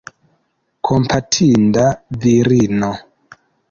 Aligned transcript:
Kompatinda 0.89 1.85
virino! 2.25 2.93